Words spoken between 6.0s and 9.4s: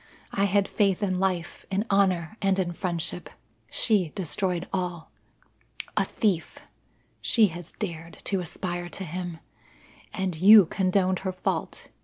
thief she has dared to aspire to him!